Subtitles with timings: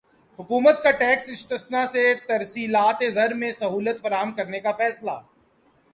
[0.39, 5.19] حکومت کا ٹیکس استثنی سے ترسیلات زر میں سہولت فراہم کرنے کا فیصلہ